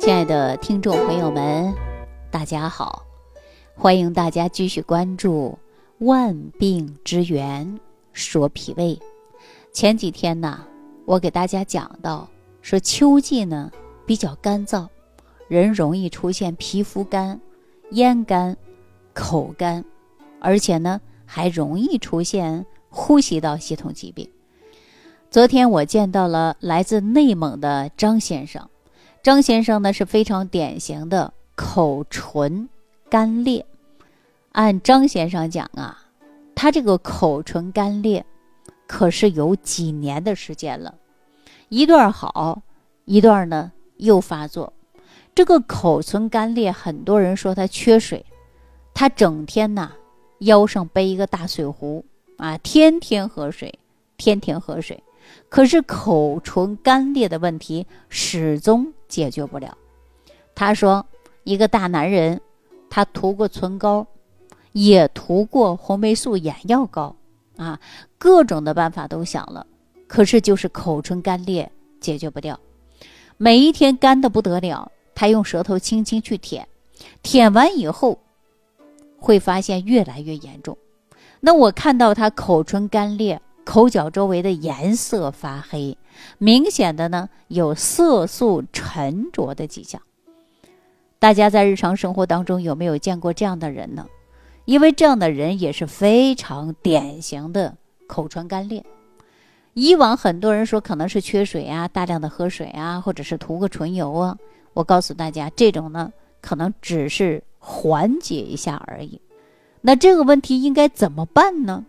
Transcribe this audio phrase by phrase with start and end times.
[0.00, 1.74] 亲爱的听众朋友们，
[2.30, 3.04] 大家好！
[3.74, 5.58] 欢迎大家继续关注
[6.06, 7.78] 《万病之源
[8.14, 8.96] 说脾胃》。
[9.74, 10.64] 前几天呢，
[11.04, 12.26] 我给大家讲到，
[12.62, 13.70] 说秋季呢
[14.06, 14.88] 比较干燥，
[15.48, 17.38] 人容易出现皮肤干、
[17.90, 18.56] 咽干、
[19.12, 19.84] 口干，
[20.40, 24.26] 而且呢还容易出现呼吸道系统疾病。
[25.30, 28.66] 昨天我见到了来自内蒙的张先生，
[29.22, 32.68] 张先生呢是非常典型的口唇
[33.10, 33.66] 干裂。
[34.52, 36.06] 按张先生讲啊，
[36.54, 38.24] 他这个口唇干裂，
[38.86, 40.94] 可是有几年的时间了，
[41.68, 42.62] 一段好，
[43.04, 44.72] 一段呢又发作。
[45.34, 48.24] 这个口唇干裂，很多人说他缺水，
[48.94, 49.92] 他整天呐
[50.38, 52.04] 腰上背一个大水壶
[52.38, 53.78] 啊，天天喝水，
[54.16, 55.02] 天天喝水。
[55.48, 59.76] 可是口唇干裂的问题始终解决不了。
[60.54, 61.04] 他说
[61.44, 62.40] ：“一个大男人，
[62.88, 64.06] 他涂过唇膏，
[64.72, 67.16] 也涂过红霉素眼药膏，
[67.56, 67.80] 啊，
[68.18, 69.66] 各种的办法都想了，
[70.06, 72.58] 可是就是口唇干裂解决不掉。
[73.36, 76.68] 每一天干的不得了，他用舌头轻轻去舔，
[77.22, 78.18] 舔完以后，
[79.18, 80.76] 会发现越来越严重。
[81.40, 85.96] 那我看到他口唇干裂。”口角周围的颜色发黑，
[86.38, 90.02] 明显的呢有色素沉着的迹象。
[91.20, 94.08] 大家在日常生活当中有没有见过这样的人呢？
[94.64, 97.76] 因为这样的人也是非常典型的
[98.08, 98.84] 口唇干裂。
[99.74, 104.36] 以往很多人说可能是缺水啊，大量的喝水啊，或者是涂个唇油啊。
[104.74, 109.20] 我告诉大家，这种呢可能只是缓解一下而已。
[109.82, 111.86] 那这个问题应该怎么办呢？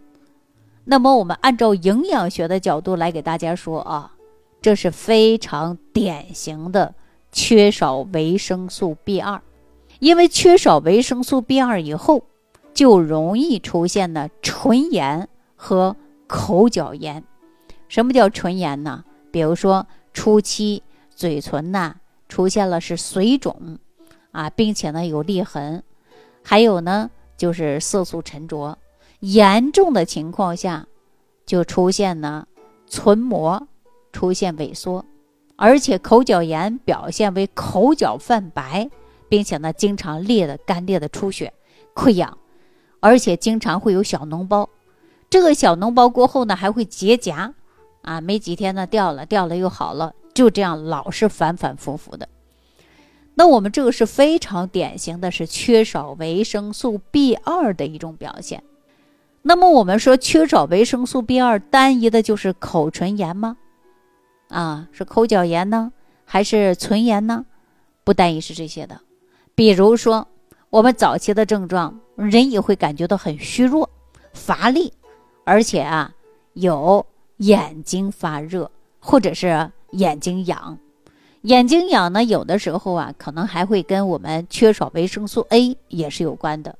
[0.84, 4.14] 那么，我们按照营养学的角度来给大家说啊，
[4.62, 6.96] 这是非常典型的
[7.32, 9.42] 缺少维生素 B 二，
[10.00, 12.24] 因为缺少维生素 B 二以后，
[12.74, 17.24] 就容易出现呢唇炎和口角炎。
[17.88, 19.04] 什么叫唇炎呢？
[19.32, 20.82] 比如说初期
[21.14, 21.96] 嘴唇呐
[22.28, 23.78] 出现了是水肿
[24.32, 25.84] 啊，并且呢有裂痕，
[26.44, 28.78] 还有呢就是色素沉着。
[29.22, 30.88] 严重的情况下，
[31.46, 32.48] 就出现呢
[32.90, 33.68] 唇膜
[34.12, 35.06] 出现萎缩，
[35.56, 38.90] 而且口角炎表现为口角泛白，
[39.30, 41.54] 并且呢经常裂的干裂的出血、
[41.94, 42.36] 溃疡，
[43.00, 44.68] 而且经常会有小脓包。
[45.30, 47.54] 这个小脓包过后呢还会结痂，
[48.02, 52.28] 啊，没几天呢掉了，掉了又好了，就这样老是反反复复的。
[53.36, 58.64] 那我们这个是非常典型的是缺少维生素 B 二的一种表现。
[59.44, 63.58] 那么我们说缺少维生素 B 二，单一的就是口唇炎吗？
[64.50, 65.92] 啊，是口角炎呢，
[66.26, 67.46] 还是唇炎呢？
[68.04, 69.00] 不单一是这些的。
[69.56, 70.28] 比如说，
[70.70, 73.90] 我们早期的症状，人也会感觉到很虚弱、
[74.34, 74.94] 乏力，
[75.44, 76.14] 而且啊，
[76.54, 77.04] 有
[77.38, 78.70] 眼睛发热，
[79.00, 80.78] 或者是眼睛痒。
[81.44, 86.78] 眼睛痒呢，有的时候啊，可能还会跟我们缺少维生素 A 也是有关的。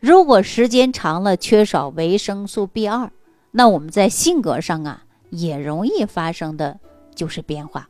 [0.00, 3.10] 如果时间长了缺少维生素 B 二，
[3.50, 6.78] 那我们在性格上啊也容易发生的
[7.14, 7.88] 就是变化。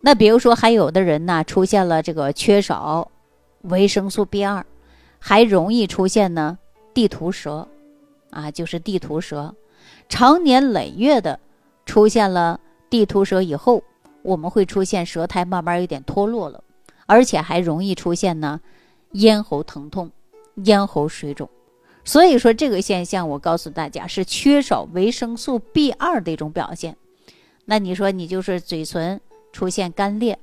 [0.00, 3.10] 那比如说还有的人呢出现了这个缺少
[3.62, 4.64] 维生素 B 二，
[5.18, 6.56] 还容易出现呢
[6.94, 7.66] 地图舌，
[8.30, 9.54] 啊就是地图舌，
[10.08, 11.38] 长年累月的
[11.84, 13.82] 出现了地图舌以后，
[14.22, 16.62] 我们会出现舌苔慢慢有点脱落了，
[17.06, 18.60] 而且还容易出现呢
[19.12, 20.10] 咽喉疼痛。
[20.56, 21.48] 咽喉水肿，
[22.04, 26.96] 所以说这个现象，我告诉大家是缺少维生素 B 二的一种表现。
[27.64, 29.20] 那你说你就是嘴唇
[29.52, 30.38] 出现干裂，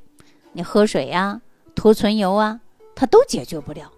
[0.53, 1.41] 你喝水呀、
[1.75, 2.62] 涂唇油啊，
[2.95, 3.91] 它都解决不了。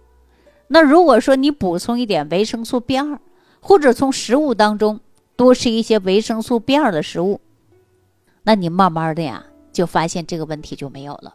[0.68, 3.20] 那如果说你补充一点维生素 B 二，
[3.60, 5.00] 或者从食物当中
[5.36, 7.40] 多吃一些维生素 B 二的食物，
[8.42, 11.34] 那你慢慢的呀，就发现这个问题就没有了。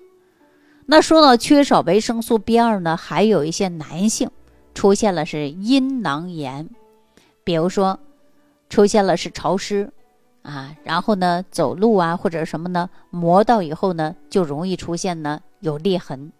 [0.85, 4.29] 那说到缺少维生素 B 二呢，还有一些男性。
[4.75, 6.69] 出现了是阴囊炎，
[7.43, 7.97] 比如说
[8.69, 9.91] 出现了是潮湿
[10.43, 16.31] 啊，然后呢走路啊或者什么呢磨到以后呢就容易出现呢有裂痕。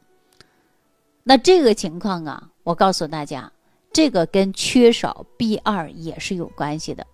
[1.24, 3.52] 那这个情况啊，我告诉大家，
[3.92, 7.08] 这个跟缺少 B 二也是有关系的。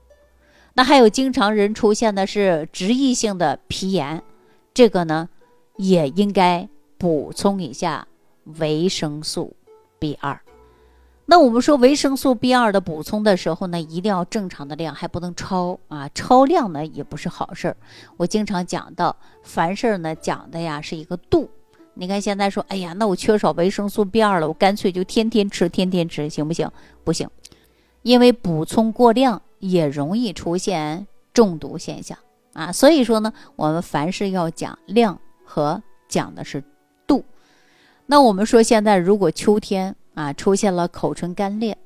[0.73, 4.21] 那还有经常人出现的是脂溢性的皮炎，
[4.73, 5.29] 这个呢
[5.77, 8.07] 也应该补充一下
[8.59, 9.55] 维生素
[9.99, 10.41] B 二。
[11.31, 17.77] 那我们说维生素 B 二的补充的时候呢，一定要正常的量，还不能超啊，超量呢也不是好事儿。
[18.17, 21.49] 我经常讲到，凡事呢讲的呀是一个度，
[21.93, 26.69] 你看现在说，哎呀，那我缺少维生素 B 二了，我干脆就天天吃，天天吃，行不行？
[27.05, 27.29] 不行，
[28.01, 32.17] 因为补充过量也容易出现中毒现象
[32.51, 32.73] 啊。
[32.73, 36.61] 所以说呢，我们凡事要讲量和讲的是
[37.07, 37.23] 度。
[38.07, 41.77] 那我们说现在如果秋天啊出现了口唇干裂。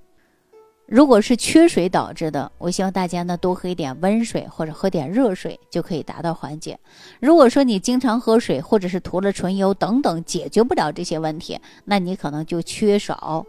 [0.88, 6.80] 如果是缺水导致的，我希望大家呢多喝一点温水或者喝点热水就可以达到缓解。
[7.19, 13.44] 如果说你经常喝水或者是涂了唇油等等解决不了这些问题，那你可能就缺少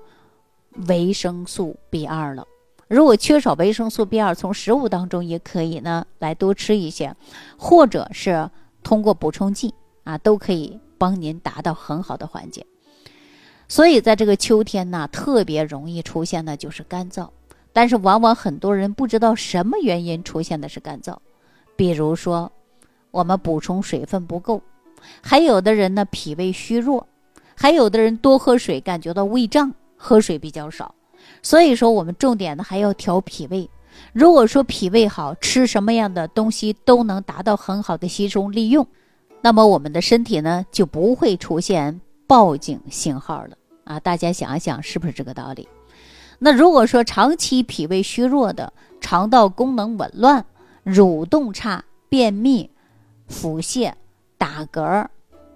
[0.89, 2.47] 维生素 B 二了。
[2.89, 7.15] 如果缺少维生素 B 二，从食物当中也可以呢来多吃一些，
[7.59, 8.49] 或者是
[8.83, 9.75] 通过补充剂
[10.05, 12.65] 啊，都可以帮您达到很好的缓解。
[13.69, 17.29] 所以，在这个秋天呢，特别容易出现的就是干燥，
[17.73, 21.17] 但是往往很多人不知道什么原因出现的是干燥，
[21.75, 22.51] 比如说
[23.11, 24.63] 我们补充水分不够，
[25.21, 27.07] 还有的人呢脾胃虚弱，
[27.57, 30.95] 还有的人多喝水感觉到胃胀，喝水比较少。
[31.43, 33.69] 所以说，我们重点呢还要调脾胃。
[34.13, 38.87] 如果说脾胃好，吃什么样的东西都能达到很好的吸收利用，
[39.41, 42.01] 那么我们的身体呢就不会出现。
[42.27, 44.01] 报警信号了啊！
[44.01, 45.69] 大家想一想，是不是这个道理？
[46.39, 50.45] 那如果说长期脾胃虚弱的、肠道功能紊乱、
[50.85, 52.71] 蠕动差、便秘、
[53.29, 53.93] 腹泻、
[54.37, 55.07] 打嗝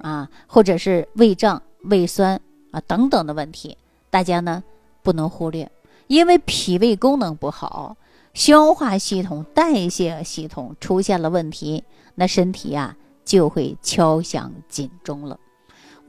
[0.00, 2.40] 啊，或者是胃胀、胃酸
[2.70, 3.76] 啊等等的问题，
[4.08, 4.62] 大家呢
[5.02, 5.70] 不能忽略，
[6.06, 7.96] 因为脾胃功能不好，
[8.32, 11.84] 消化系统、代谢系统出现了问题，
[12.14, 15.38] 那身体呀就会敲响警钟了。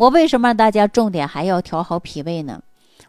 [0.01, 2.63] 我为什么让大家重点还要调好脾胃呢？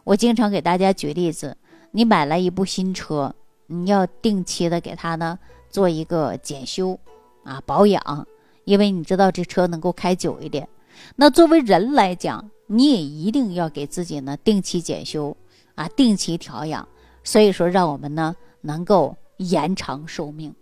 [0.04, 1.56] 我经常给大家举例子：
[1.90, 3.34] 你买来一部新车，
[3.66, 5.38] 你要定期的给它呢
[5.70, 7.00] 做一个检修
[7.44, 8.26] 啊保养，
[8.64, 10.68] 因为你知道这车能够开久一点。
[11.16, 15.34] 那作为人来讲，你也一定要给自己呢定期检修
[15.74, 16.86] 啊，定期调养。
[17.24, 20.54] 所以说，让我们呢能够延长寿命。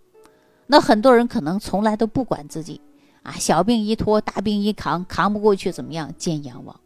[0.65, 2.79] 那很多人可能从来都不管自己。
[3.23, 6.13] 啊，小病一拖，大病一扛，扛不过去怎么样？
[6.17, 6.79] 见阎王。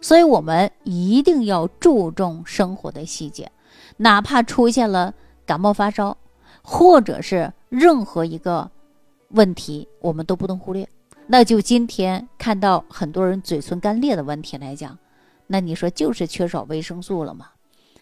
[0.00, 3.50] 所以，我们一定要注重生活的细节，
[3.96, 6.16] 哪怕出现了感冒发烧，
[6.62, 8.70] 或者是任何一个
[9.30, 10.88] 问题，我们都不能忽略。
[11.26, 14.96] 那就今天看到很多人嘴唇干裂的问题来讲，
[15.46, 17.48] 那你说就是缺少维生素了吗？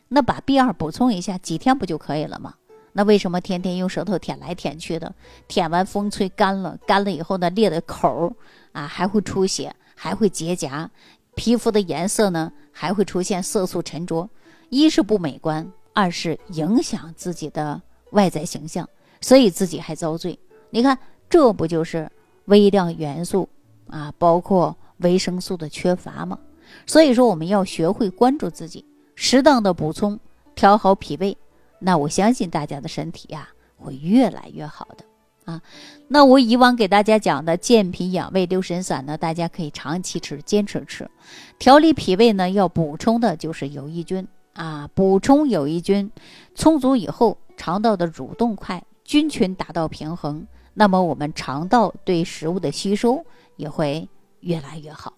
[0.09, 2.55] 那把 B 二补充一下，几天不就可以了吗？
[2.97, 5.13] 那为什么天天用舌头舔来舔去的？
[5.49, 8.33] 舔完风吹干了，干了以后呢，裂的口儿
[8.71, 10.89] 啊，还会出血，还会结痂，
[11.35, 14.31] 皮肤的颜色呢，还会出现色素沉着。
[14.71, 17.83] 一是不美观，二是影响自己的
[18.13, 18.89] 外在形象，
[19.21, 20.39] 所以自己还遭罪。
[20.71, 20.97] 你看，
[21.29, 22.09] 这不就是
[22.45, 23.49] 微量元素
[23.89, 26.39] 啊，包括维生素的缺乏吗？
[26.87, 28.85] 所以说，我们要学会关注自己，
[29.17, 30.19] 适当的补充，
[30.55, 31.37] 调好脾胃。
[31.79, 35.05] 那我相信大家的身体呀会越来越好的
[35.53, 35.61] 啊。
[36.09, 41.11] 那我以往给大家讲的健脾养胃六神散呢，大家可以长期吃，坚持吃。
[41.59, 44.89] 调理脾胃呢，要补充的就是有益菌啊。
[44.95, 46.11] 补充有益菌
[46.55, 53.25] 充足以后，肠道的蠕动快，菌群达到平衡，那么我们肠道对食物的吸收
[53.57, 54.09] 也会
[54.41, 55.13] 越来越好。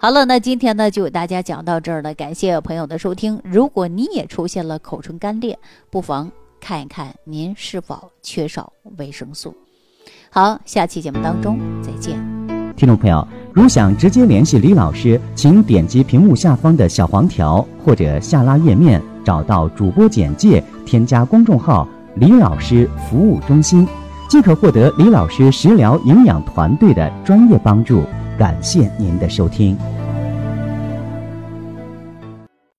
[0.00, 3.40] 好了，那今天呢就给大家讲到这儿了，感谢朋友的收听。
[3.42, 5.58] 如果你也出现了口唇干裂，
[5.90, 9.52] 不妨看一看您是否缺少维生素。
[10.30, 12.16] 好，下期节目当中再见。
[12.76, 23.84] 听众朋友，如想直接联系李老师，请点击屏幕下方的小黄条或者下拉页面，找到主播简介，添加公众号“李老师服务中心”，
[24.30, 28.04] 即可获得李老师食疗营养团队的专业帮助。
[28.38, 29.76] 感谢您的收听。